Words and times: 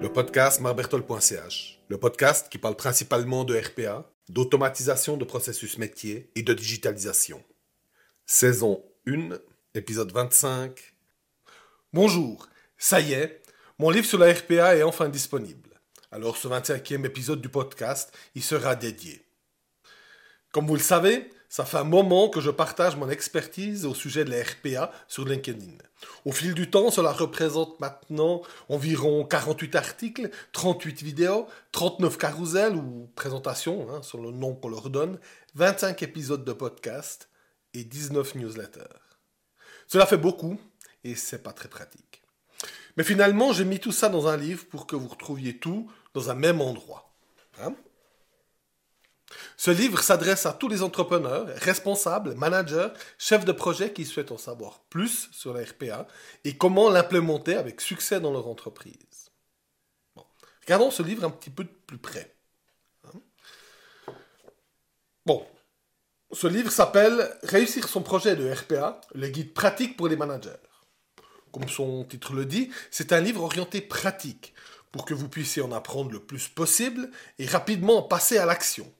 Le 0.00 0.08
podcast 0.12 0.60
marbertol.ch, 0.60 1.80
le 1.88 1.98
podcast 1.98 2.48
qui 2.50 2.58
parle 2.58 2.76
principalement 2.76 3.44
de 3.44 3.56
RPA, 3.56 4.10
d'automatisation 4.28 5.16
de 5.16 5.24
processus 5.24 5.78
métier 5.78 6.30
et 6.34 6.42
de 6.42 6.52
digitalisation. 6.52 7.42
Saison 8.26 8.84
1, 9.06 9.38
épisode 9.74 10.12
25. 10.12 10.94
Bonjour, 11.92 12.48
ça 12.78 13.00
y 13.00 13.12
est, 13.12 13.42
mon 13.78 13.90
livre 13.90 14.06
sur 14.06 14.18
la 14.18 14.32
RPA 14.32 14.76
est 14.76 14.82
enfin 14.82 15.08
disponible. 15.08 15.70
Alors 16.12 16.36
ce 16.36 16.48
25e 16.48 17.04
épisode 17.06 17.40
du 17.40 17.48
podcast 17.48 18.12
y 18.34 18.40
sera 18.40 18.76
dédié. 18.76 19.24
Comme 20.52 20.66
vous 20.66 20.74
le 20.74 20.80
savez, 20.80 21.30
ça 21.50 21.64
fait 21.64 21.78
un 21.78 21.84
moment 21.84 22.28
que 22.28 22.40
je 22.40 22.48
partage 22.48 22.94
mon 22.94 23.10
expertise 23.10 23.84
au 23.84 23.92
sujet 23.92 24.24
de 24.24 24.30
la 24.30 24.40
RPA 24.44 24.92
sur 25.08 25.24
LinkedIn. 25.26 25.72
Au 26.24 26.30
fil 26.30 26.54
du 26.54 26.70
temps, 26.70 26.92
cela 26.92 27.10
représente 27.10 27.80
maintenant 27.80 28.42
environ 28.68 29.24
48 29.24 29.74
articles, 29.74 30.30
38 30.52 31.02
vidéos, 31.02 31.48
39 31.72 32.16
carousels 32.18 32.76
ou 32.76 33.10
présentations, 33.16 33.90
hein, 33.90 34.00
sur 34.02 34.22
le 34.22 34.30
nom 34.30 34.54
qu'on 34.54 34.68
leur 34.68 34.90
donne, 34.90 35.18
25 35.56 36.00
épisodes 36.04 36.44
de 36.44 36.52
podcast 36.52 37.28
et 37.74 37.82
19 37.82 38.36
newsletters. 38.36 38.84
Cela 39.88 40.06
fait 40.06 40.18
beaucoup 40.18 40.56
et 41.02 41.16
c'est 41.16 41.42
pas 41.42 41.52
très 41.52 41.68
pratique. 41.68 42.22
Mais 42.96 43.02
finalement, 43.02 43.52
j'ai 43.52 43.64
mis 43.64 43.80
tout 43.80 43.92
ça 43.92 44.08
dans 44.08 44.28
un 44.28 44.36
livre 44.36 44.66
pour 44.66 44.86
que 44.86 44.94
vous 44.94 45.08
retrouviez 45.08 45.58
tout 45.58 45.90
dans 46.14 46.30
un 46.30 46.34
même 46.34 46.60
endroit. 46.60 47.12
Hein 47.60 47.74
ce 49.60 49.70
livre 49.70 50.00
s'adresse 50.00 50.46
à 50.46 50.54
tous 50.54 50.68
les 50.68 50.82
entrepreneurs, 50.82 51.46
responsables, 51.56 52.34
managers, 52.34 52.88
chefs 53.18 53.44
de 53.44 53.52
projet 53.52 53.92
qui 53.92 54.06
souhaitent 54.06 54.32
en 54.32 54.38
savoir 54.38 54.80
plus 54.88 55.28
sur 55.32 55.52
la 55.52 55.62
RPA 55.62 56.06
et 56.44 56.56
comment 56.56 56.88
l'implémenter 56.88 57.56
avec 57.56 57.82
succès 57.82 58.20
dans 58.20 58.32
leur 58.32 58.48
entreprise. 58.48 59.30
Regardons 60.62 60.90
ce 60.90 61.02
livre 61.02 61.24
un 61.24 61.30
petit 61.30 61.50
peu 61.50 61.64
de 61.64 61.76
plus 61.86 61.98
près. 61.98 62.34
Hein. 63.04 64.14
Bon, 65.26 65.46
ce 66.32 66.46
livre 66.46 66.72
s'appelle 66.72 67.30
Réussir 67.42 67.86
son 67.86 68.00
projet 68.00 68.36
de 68.36 68.50
RPA, 68.50 69.02
le 69.14 69.28
guide 69.28 69.52
pratique 69.52 69.94
pour 69.94 70.08
les 70.08 70.16
managers. 70.16 70.56
Comme 71.52 71.68
son 71.68 72.04
titre 72.04 72.32
le 72.32 72.46
dit, 72.46 72.70
c'est 72.90 73.12
un 73.12 73.20
livre 73.20 73.42
orienté 73.42 73.82
pratique 73.82 74.54
pour 74.90 75.04
que 75.04 75.12
vous 75.12 75.28
puissiez 75.28 75.60
en 75.60 75.72
apprendre 75.72 76.12
le 76.12 76.20
plus 76.20 76.48
possible 76.48 77.10
et 77.38 77.44
rapidement 77.44 78.00
passer 78.00 78.38
à 78.38 78.46
l'action. 78.46 78.90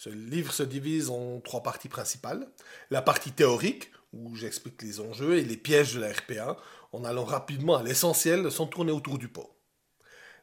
Ce 0.00 0.08
livre 0.08 0.50
se 0.50 0.62
divise 0.62 1.10
en 1.10 1.40
trois 1.40 1.62
parties 1.62 1.90
principales. 1.90 2.48
La 2.88 3.02
partie 3.02 3.32
théorique, 3.32 3.90
où 4.14 4.34
j'explique 4.34 4.80
les 4.80 4.98
enjeux 4.98 5.36
et 5.36 5.44
les 5.44 5.58
pièges 5.58 5.94
de 5.94 6.00
la 6.00 6.10
RPA, 6.10 6.56
en 6.92 7.04
allant 7.04 7.26
rapidement 7.26 7.76
à 7.76 7.82
l'essentiel 7.82 8.50
sans 8.50 8.66
tourner 8.66 8.92
autour 8.92 9.18
du 9.18 9.28
pot. 9.28 9.54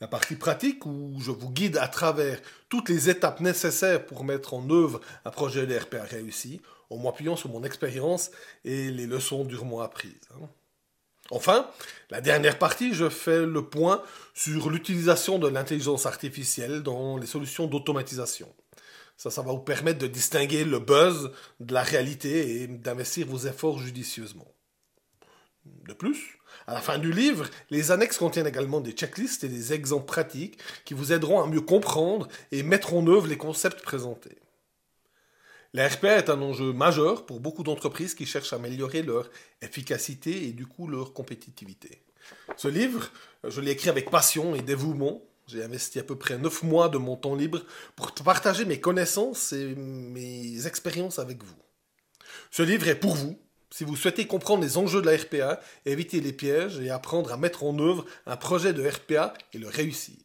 La 0.00 0.08
partie 0.08 0.34
pratique, 0.34 0.84
où 0.86 1.20
je 1.20 1.30
vous 1.30 1.50
guide 1.50 1.76
à 1.76 1.86
travers 1.86 2.42
toutes 2.68 2.88
les 2.88 3.08
étapes 3.08 3.38
nécessaires 3.38 4.04
pour 4.04 4.24
mettre 4.24 4.54
en 4.54 4.70
œuvre 4.70 5.00
un 5.24 5.30
projet 5.30 5.68
de 5.68 5.78
RPA 5.78 6.02
réussi, 6.02 6.60
en 6.90 6.98
m'appuyant 6.98 7.36
sur 7.36 7.50
mon 7.50 7.62
expérience 7.62 8.32
et 8.64 8.90
les 8.90 9.06
leçons 9.06 9.44
durement 9.44 9.82
apprises. 9.82 10.18
Hein. 10.32 10.48
Enfin, 11.30 11.70
la 12.10 12.20
dernière 12.20 12.58
partie, 12.58 12.92
je 12.92 13.08
fais 13.08 13.46
le 13.46 13.64
point 13.64 14.02
sur 14.34 14.68
l'utilisation 14.68 15.38
de 15.38 15.46
l'intelligence 15.46 16.06
artificielle 16.06 16.82
dans 16.82 17.16
les 17.16 17.26
solutions 17.26 17.66
d'automatisation. 17.66 18.52
Ça, 19.16 19.30
ça 19.30 19.42
va 19.42 19.52
vous 19.52 19.58
permettre 19.58 19.98
de 19.98 20.06
distinguer 20.06 20.64
le 20.64 20.78
buzz 20.78 21.30
de 21.60 21.72
la 21.72 21.82
réalité 21.82 22.62
et 22.62 22.66
d'investir 22.66 23.26
vos 23.26 23.46
efforts 23.46 23.78
judicieusement. 23.78 24.52
De 25.64 25.94
plus, 25.94 26.38
à 26.66 26.74
la 26.74 26.80
fin 26.80 26.98
du 26.98 27.12
livre, 27.12 27.48
les 27.70 27.90
annexes 27.90 28.18
contiennent 28.18 28.46
également 28.46 28.80
des 28.80 28.92
checklists 28.92 29.44
et 29.44 29.48
des 29.48 29.72
exemples 29.72 30.06
pratiques 30.06 30.58
qui 30.84 30.94
vous 30.94 31.12
aideront 31.12 31.42
à 31.42 31.46
mieux 31.46 31.60
comprendre 31.60 32.28
et 32.52 32.62
mettre 32.62 32.94
en 32.94 33.06
œuvre 33.06 33.26
les 33.26 33.38
concepts 33.38 33.82
présentés. 33.82 34.38
La 35.72 35.88
RPA 35.88 36.18
est 36.18 36.30
un 36.30 36.40
enjeu 36.40 36.72
majeur 36.72 37.26
pour 37.26 37.40
beaucoup 37.40 37.64
d'entreprises 37.64 38.14
qui 38.14 38.26
cherchent 38.26 38.52
à 38.52 38.56
améliorer 38.56 39.02
leur 39.02 39.28
efficacité 39.60 40.46
et 40.46 40.52
du 40.52 40.66
coup 40.66 40.86
leur 40.86 41.12
compétitivité. 41.12 42.02
Ce 42.56 42.68
livre, 42.68 43.10
je 43.42 43.60
l'ai 43.60 43.72
écrit 43.72 43.88
avec 43.88 44.10
passion 44.10 44.54
et 44.54 44.62
dévouement 44.62 45.22
j'ai 45.46 45.62
investi 45.62 45.98
à 45.98 46.02
peu 46.02 46.16
près 46.16 46.38
9 46.38 46.62
mois 46.62 46.88
de 46.88 46.98
mon 46.98 47.16
temps 47.16 47.34
libre 47.34 47.60
pour 47.96 48.12
partager 48.12 48.64
mes 48.64 48.80
connaissances 48.80 49.52
et 49.52 49.74
mes 49.74 50.66
expériences 50.66 51.18
avec 51.18 51.42
vous. 51.42 51.56
Ce 52.50 52.62
livre 52.62 52.88
est 52.88 52.94
pour 52.94 53.14
vous, 53.14 53.38
si 53.70 53.84
vous 53.84 53.96
souhaitez 53.96 54.26
comprendre 54.26 54.62
les 54.62 54.78
enjeux 54.78 55.02
de 55.02 55.10
la 55.10 55.16
RPA, 55.16 55.60
éviter 55.84 56.20
les 56.20 56.32
pièges 56.32 56.78
et 56.78 56.90
apprendre 56.90 57.32
à 57.32 57.36
mettre 57.36 57.64
en 57.64 57.78
œuvre 57.78 58.04
un 58.26 58.36
projet 58.36 58.72
de 58.72 58.88
RPA 58.88 59.34
et 59.52 59.58
le 59.58 59.68
réussir. 59.68 60.16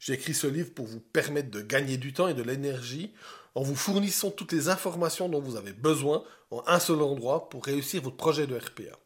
J'ai 0.00 0.14
écrit 0.14 0.34
ce 0.34 0.46
livre 0.46 0.74
pour 0.74 0.86
vous 0.86 1.00
permettre 1.00 1.50
de 1.50 1.60
gagner 1.60 1.98
du 1.98 2.12
temps 2.12 2.28
et 2.28 2.34
de 2.34 2.42
l'énergie 2.42 3.12
en 3.54 3.62
vous 3.62 3.76
fournissant 3.76 4.30
toutes 4.30 4.52
les 4.52 4.68
informations 4.68 5.28
dont 5.28 5.40
vous 5.40 5.56
avez 5.56 5.72
besoin 5.72 6.24
en 6.50 6.62
un 6.66 6.80
seul 6.80 7.02
endroit 7.02 7.48
pour 7.48 7.64
réussir 7.64 8.02
votre 8.02 8.16
projet 8.16 8.46
de 8.46 8.56
RPA. 8.56 8.98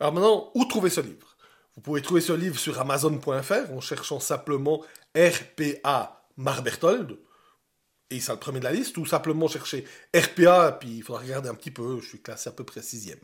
Alors 0.00 0.12
maintenant, 0.12 0.50
où 0.54 0.64
trouver 0.64 0.90
ce 0.90 1.00
livre? 1.00 1.33
Vous 1.76 1.82
pouvez 1.82 2.02
trouver 2.02 2.20
ce 2.20 2.32
livre 2.32 2.58
sur 2.58 2.78
Amazon.fr 2.80 3.72
en 3.72 3.80
cherchant 3.80 4.20
simplement 4.20 4.82
RPA 5.16 6.28
Marbertold. 6.36 7.18
Et 8.10 8.20
ça 8.20 8.34
le 8.34 8.38
premier 8.38 8.60
de 8.60 8.64
la 8.64 8.72
liste, 8.72 8.96
ou 8.96 9.06
simplement 9.06 9.48
chercher 9.48 9.84
RPA, 10.14 10.72
puis 10.78 10.98
il 10.98 11.02
faudra 11.02 11.22
regarder 11.22 11.48
un 11.48 11.54
petit 11.54 11.72
peu, 11.72 12.00
je 12.00 12.06
suis 12.06 12.22
classé 12.22 12.48
à 12.48 12.52
peu 12.52 12.64
près 12.64 12.82
sixième. 12.82 13.18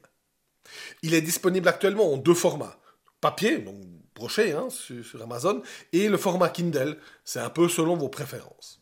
Il 1.03 1.15
est 1.15 1.21
disponible 1.21 1.69
actuellement 1.69 2.13
en 2.13 2.17
deux 2.17 2.35
formats. 2.35 2.77
Papier, 3.21 3.59
donc 3.59 3.77
brochet 4.15 4.53
hein, 4.53 4.69
sur, 4.71 5.23
Amazon, 5.23 5.63
et 5.93 6.09
le 6.09 6.17
format 6.17 6.49
Kindle, 6.49 6.99
c'est 7.25 7.39
un 7.39 7.51
peu 7.51 7.69
selon 7.69 7.97
vos 7.97 8.09
préférences. 8.09 8.81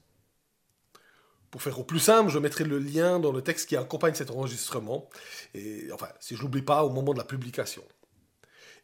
Pour 1.50 1.62
faire 1.62 1.78
au 1.78 1.84
plus 1.84 1.98
simple, 1.98 2.30
je 2.30 2.38
mettrai 2.38 2.64
le 2.64 2.78
lien 2.78 3.18
dans 3.18 3.32
le 3.32 3.42
texte 3.42 3.68
qui 3.68 3.76
accompagne 3.76 4.14
cet 4.14 4.30
enregistrement, 4.30 5.08
et 5.54 5.90
enfin, 5.92 6.08
si 6.20 6.36
je 6.36 6.42
l'oublie 6.42 6.62
pas 6.62 6.84
au 6.84 6.90
moment 6.90 7.12
de 7.12 7.18
la 7.18 7.24
publication. 7.24 7.82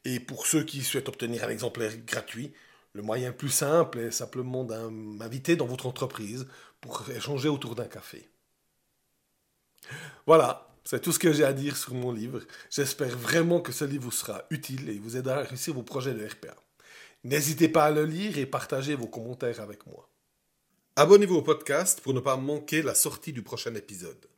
Et 0.04 0.20
pour 0.20 0.47
ceux 0.47 0.65
qui 0.65 0.82
souhaitent 0.82 1.09
obtenir 1.09 1.44
un 1.44 1.48
exemplaire 1.48 1.97
gratuit, 2.06 2.53
le 2.92 3.03
moyen 3.03 3.32
plus 3.32 3.50
simple 3.50 3.98
est 3.98 4.10
simplement 4.10 4.65
d'inviter 4.65 5.56
dans 5.56 5.66
votre 5.66 5.87
entreprise 5.87 6.47
pour 6.81 7.09
échanger 7.10 7.48
autour 7.48 7.75
d'un 7.75 7.87
café. 7.87 8.28
Voilà, 10.26 10.69
c'est 10.84 11.00
tout 11.00 11.12
ce 11.12 11.19
que 11.19 11.32
j'ai 11.32 11.44
à 11.44 11.53
dire 11.53 11.76
sur 11.76 11.94
mon 11.94 12.12
livre. 12.12 12.41
J'espère 12.70 13.16
vraiment 13.16 13.60
que 13.60 13.72
ce 13.72 13.84
livre 13.84 14.04
vous 14.04 14.10
sera 14.10 14.44
utile 14.50 14.88
et 14.91 14.98
vous 14.98 15.16
aidera 15.16 15.37
à 15.37 15.43
réussir 15.43 15.75
vos 15.75 15.82
projets 15.82 16.14
de 16.14 16.25
RPA. 16.25 16.54
N'hésitez 17.25 17.69
pas 17.69 17.87
à 17.87 17.91
le 17.91 18.04
lire 18.04 18.38
et 18.38 18.47
partager 18.47 18.94
vos 18.94 19.06
commentaires 19.06 19.60
avec 19.60 19.87
moi. 19.87 20.09
Abonnez-vous 20.97 21.37
au 21.37 21.43
podcast 21.43 22.00
pour 22.03 22.14
ne 22.14 22.20
pas 22.20 22.37
manquer 22.37 22.82
la 22.82 22.94
sortie 22.94 23.32
du 23.32 23.43
prochain 23.43 23.75
épisode. 23.75 24.28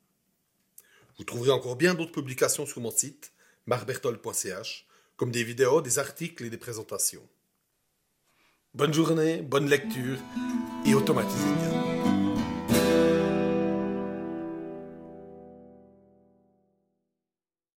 Vous 1.19 1.25
trouverez 1.25 1.51
encore 1.51 1.77
bien 1.77 1.95
d'autres 1.95 2.13
publications 2.13 2.65
sur 2.65 2.81
mon 2.81 2.91
site 2.91 3.33
marbertol.ch 3.67 4.87
comme 5.17 5.31
des 5.31 5.45
vidéos, 5.45 5.81
des 5.81 5.99
articles 5.99 6.45
et 6.45 6.51
des 6.51 6.59
présentations. 6.59 7.27
Bonne 8.75 8.93
journée, 8.93 9.41
bonne 9.41 9.69
lecture 9.69 10.19
et 10.85 10.95
automatisez 10.95 11.55
bien. 11.61 12.26